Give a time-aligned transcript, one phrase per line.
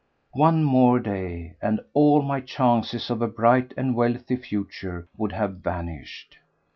[0.33, 5.57] One more day and all my chances of a bright and wealthy future would have
[5.57, 6.39] vanished.